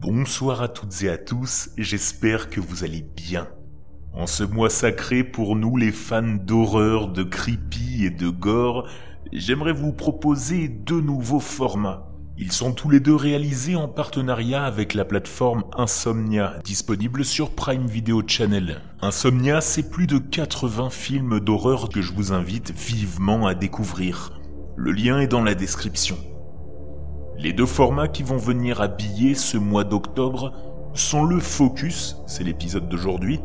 [0.00, 3.48] Bonsoir à toutes et à tous, j'espère que vous allez bien.
[4.14, 8.88] En ce mois sacré pour nous les fans d'horreur, de creepy et de gore,
[9.30, 12.08] j'aimerais vous proposer deux nouveaux formats.
[12.38, 17.86] Ils sont tous les deux réalisés en partenariat avec la plateforme Insomnia, disponible sur Prime
[17.86, 18.80] Video Channel.
[19.02, 24.40] Insomnia, c'est plus de 80 films d'horreur que je vous invite vivement à découvrir.
[24.76, 26.16] Le lien est dans la description.
[27.42, 30.52] Les deux formats qui vont venir habiller ce mois d'octobre
[30.92, 33.40] sont le Focus, c'est l'épisode d'aujourd'hui.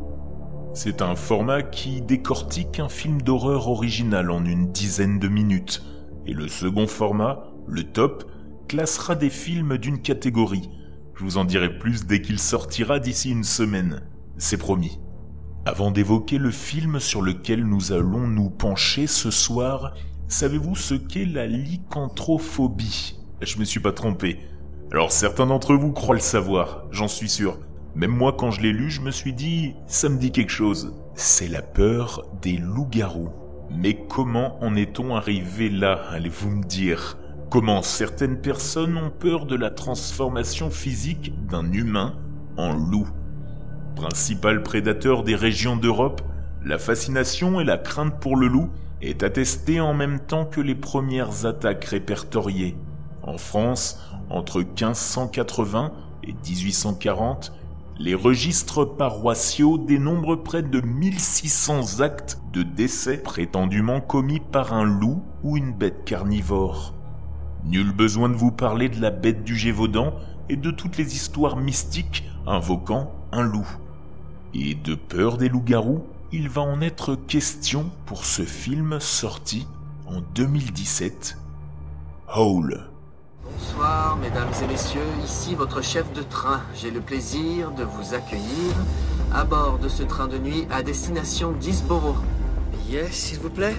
[0.74, 5.82] C'est un format qui décortique un film d'horreur original en une dizaine de minutes.
[6.26, 8.30] Et le second format, le Top,
[8.68, 10.70] classera des films d'une catégorie.
[11.16, 14.02] Je vous en dirai plus dès qu'il sortira d'ici une semaine.
[14.38, 15.00] C'est promis.
[15.66, 19.94] Avant d'évoquer le film sur lequel nous allons nous pencher ce soir,
[20.28, 23.15] savez-vous ce qu'est la lycanthrophobie?
[23.42, 24.40] Je me suis pas trompé.
[24.92, 27.60] Alors certains d'entre vous croient le savoir, j'en suis sûr.
[27.96, 30.94] Même moi quand je l'ai lu, je me suis dit, ça me dit quelque chose.
[31.16, 33.32] C'est la peur des loups-garous.
[33.72, 37.18] Mais comment en est-on arrivé là, allez-vous me dire?
[37.50, 42.16] Comment certaines personnes ont peur de la transformation physique d'un humain
[42.58, 43.08] en loup?
[43.96, 46.22] Principal prédateur des régions d'Europe,
[46.64, 48.70] la fascination et la crainte pour le loup
[49.02, 52.76] est attestée en même temps que les premières attaques répertoriées.
[53.26, 55.92] En France, entre 1580
[56.24, 57.54] et 1840,
[57.98, 65.24] les registres paroissiaux dénombrent près de 1600 actes de décès prétendument commis par un loup
[65.44, 66.94] ou une bête carnivore.
[67.66, 70.14] Nul besoin de vous parler de la bête du Gévaudan
[70.50, 73.68] et de toutes les histoires mystiques invoquant un loup.
[74.54, 79.66] Et de peur des loups-garous, il va en être question pour ce film sorti
[80.06, 81.40] en 2017,
[82.28, 82.95] Howl.
[83.76, 86.62] Bonsoir, mesdames et messieurs, ici votre chef de train.
[86.76, 88.74] J'ai le plaisir de vous accueillir
[89.34, 92.16] à bord de ce train de nuit à destination d'Isboro.
[92.88, 93.76] Yes, s'il vous plaît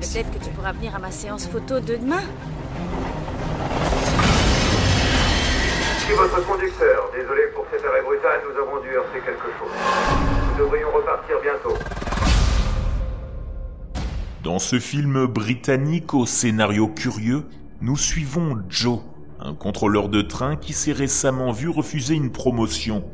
[0.00, 2.22] Peut-être que tu pourras venir à ma séance photo de demain
[5.98, 7.10] Ici votre conducteur.
[7.14, 9.70] Désolé pour cet arrêt brutal, nous avons dû heurter quelque chose.
[10.50, 11.78] Nous devrions repartir bientôt.
[14.42, 17.44] Dans ce film britannique au scénario curieux,
[17.82, 19.00] nous suivons Joe,
[19.38, 23.04] un contrôleur de train qui s'est récemment vu refuser une promotion.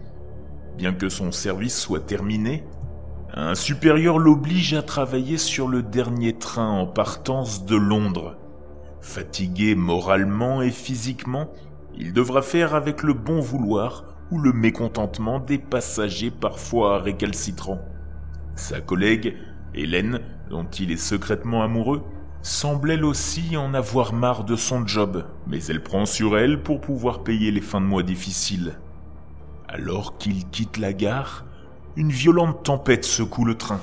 [0.78, 2.64] Bien que son service soit terminé,
[3.34, 8.36] un supérieur l'oblige à travailler sur le dernier train en partance de Londres.
[9.00, 11.50] Fatigué moralement et physiquement,
[11.98, 17.80] il devra faire avec le bon vouloir ou le mécontentement des passagers parfois récalcitrants.
[18.54, 19.36] Sa collègue,
[19.74, 22.04] Hélène, dont il est secrètement amoureux,
[22.42, 26.80] semble elle aussi en avoir marre de son job, mais elle prend sur elle pour
[26.80, 28.74] pouvoir payer les fins de mois difficiles.
[29.68, 31.44] Alors qu'il quitte la gare,
[31.96, 33.80] une violente tempête secoue le train.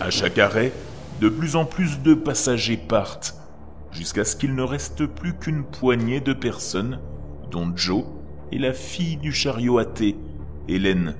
[0.00, 0.72] À chaque arrêt,
[1.20, 3.36] de plus en plus de passagers partent,
[3.92, 7.00] jusqu'à ce qu'il ne reste plus qu'une poignée de personnes,
[7.50, 8.04] dont Joe
[8.52, 10.16] et la fille du chariot athée,
[10.68, 11.14] Hélène.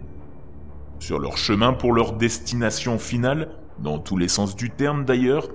[0.98, 3.48] Sur leur chemin pour leur destination finale,
[3.78, 5.48] dans tous les sens du terme d'ailleurs,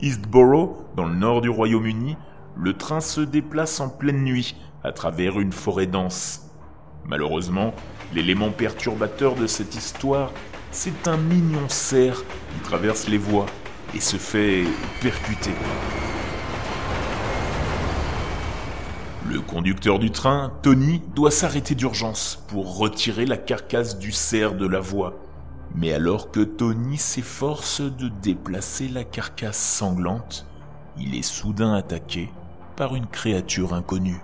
[0.00, 2.16] Eastborough, dans le nord du Royaume-Uni,
[2.56, 6.50] le train se déplace en pleine nuit à travers une forêt dense.
[7.04, 7.74] Malheureusement,
[8.14, 10.30] l'élément perturbateur de cette histoire,
[10.70, 13.46] c'est un mignon cerf qui traverse les voies
[13.94, 14.64] et se fait
[15.00, 15.52] percuter.
[19.28, 24.66] Le conducteur du train, Tony, doit s'arrêter d'urgence pour retirer la carcasse du cerf de
[24.66, 25.14] la voie.
[25.80, 30.44] Mais alors que Tony s'efforce de déplacer la carcasse sanglante,
[30.98, 32.30] il est soudain attaqué
[32.74, 34.20] par une créature inconnue.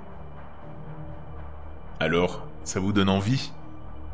[2.01, 3.53] Alors, ça vous donne envie?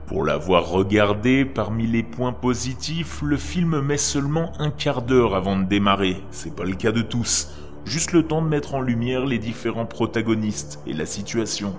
[0.06, 5.57] Pour l'avoir regardé, parmi les points positifs, le film met seulement un quart d'heure avant
[5.57, 6.22] de démarrer.
[6.31, 7.49] C'est pas le cas de tous.
[7.87, 11.75] Juste le temps de mettre en lumière les différents protagonistes et la situation.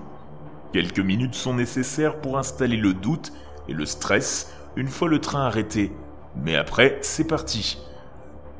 [0.72, 3.32] Quelques minutes sont nécessaires pour installer le doute
[3.68, 5.92] et le stress une fois le train arrêté.
[6.36, 7.78] Mais après, c'est parti.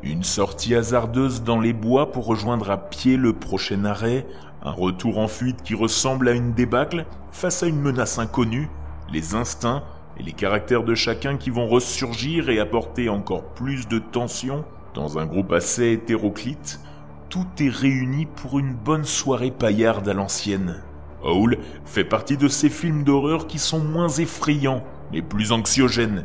[0.03, 4.27] Une sortie hasardeuse dans les bois pour rejoindre à pied le prochain arrêt,
[4.63, 8.69] un retour en fuite qui ressemble à une débâcle face à une menace inconnue,
[9.13, 9.85] les instincts
[10.19, 14.65] et les caractères de chacun qui vont ressurgir et apporter encore plus de tension
[14.95, 16.81] dans un groupe assez hétéroclite,
[17.29, 20.83] tout est réuni pour une bonne soirée paillarde à l'ancienne.
[21.23, 26.25] Howl fait partie de ces films d'horreur qui sont moins effrayants, mais plus anxiogènes,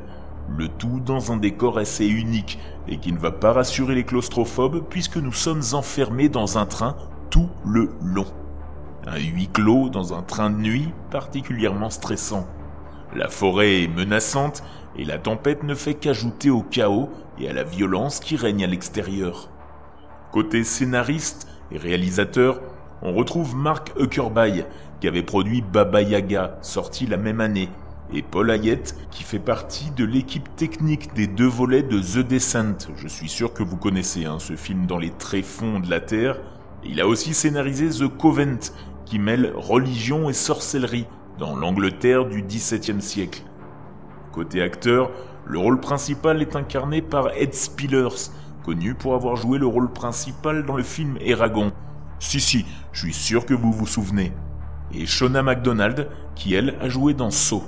[0.55, 2.57] le tout dans un décor assez unique
[2.87, 6.95] et qui ne va pas rassurer les claustrophobes puisque nous sommes enfermés dans un train
[7.29, 8.25] tout le long.
[9.05, 12.47] un huis clos dans un train de nuit particulièrement stressant.
[13.15, 14.63] La forêt est menaçante
[14.97, 18.67] et la tempête ne fait qu'ajouter au chaos et à la violence qui règne à
[18.67, 19.49] l'extérieur.
[20.31, 22.59] Côté scénariste et réalisateur,
[23.01, 24.63] on retrouve Mark Huckerby
[24.99, 27.69] qui avait produit Baba Yaga, sorti la même année,
[28.13, 32.87] et Paul Hayet qui fait partie de l'équipe technique des deux volets de The Descent.
[32.95, 36.37] Je suis sûr que vous connaissez hein, ce film dans les tréfonds de la Terre.
[36.83, 38.71] il a aussi scénarisé The Covent
[39.05, 41.07] qui mêle religion et sorcellerie
[41.37, 43.43] dans l'Angleterre du XVIIe siècle.
[44.31, 45.11] Côté acteur,
[45.45, 48.31] le rôle principal est incarné par Ed Spillers,
[48.63, 51.71] connu pour avoir joué le rôle principal dans le film Eragon.
[52.19, 54.33] Si si, je suis sûr que vous vous souvenez.
[54.93, 57.63] Et Shona MacDonald, qui elle a joué dans Saw.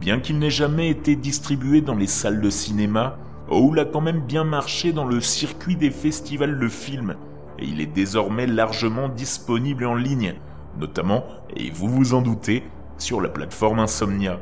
[0.00, 3.16] Bien qu'il n'ait jamais été distribué dans les salles de cinéma,
[3.48, 7.16] Howl a quand même bien marché dans le circuit des festivals de films,
[7.58, 10.34] et il est désormais largement disponible en ligne,
[10.78, 11.24] notamment,
[11.54, 12.64] et vous vous en doutez,
[12.98, 14.40] sur la plateforme Insomnia.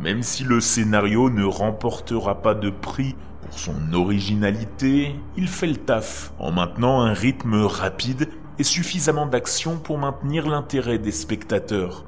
[0.00, 5.76] Même si le scénario ne remportera pas de prix pour son originalité, il fait le
[5.76, 8.28] taf en maintenant un rythme rapide
[8.58, 12.04] et suffisamment d'action pour maintenir l'intérêt des spectateurs.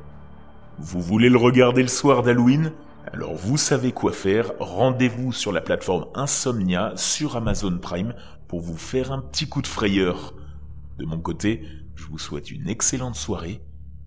[0.79, 2.73] Vous voulez le regarder le soir d'Halloween?
[3.13, 8.13] Alors vous savez quoi faire, rendez-vous sur la plateforme Insomnia sur Amazon Prime
[8.49, 10.35] pour vous faire un petit coup de frayeur.
[10.99, 11.63] De mon côté,
[11.95, 13.63] je vous souhaite une excellente soirée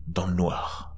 [0.07, 0.96] dans le noir.